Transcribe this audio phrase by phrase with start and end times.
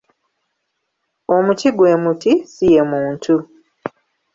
[1.35, 3.35] Omuti gwe muti, ssi ye muntu.